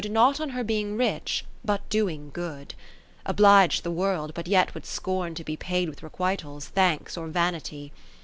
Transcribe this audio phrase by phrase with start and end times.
[0.09, 2.73] Not on her being rich, but doing good.
[3.27, 7.91] Oblig'd the World, but yet would scorn to be Paid with requitals, thanks or vanity.